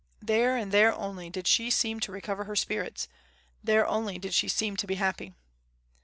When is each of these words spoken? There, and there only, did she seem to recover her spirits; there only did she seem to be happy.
There, 0.23 0.57
and 0.57 0.71
there 0.71 0.91
only, 0.95 1.29
did 1.29 1.45
she 1.45 1.69
seem 1.69 1.99
to 1.99 2.11
recover 2.11 2.45
her 2.45 2.55
spirits; 2.55 3.07
there 3.63 3.85
only 3.85 4.17
did 4.17 4.33
she 4.33 4.47
seem 4.47 4.75
to 4.77 4.87
be 4.87 4.95
happy. 4.95 5.35